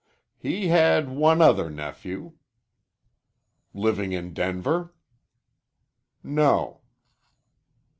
[0.39, 2.31] "He had one other nephew."
[3.71, 4.95] "Living in Denver?"
[6.23, 6.81] "No."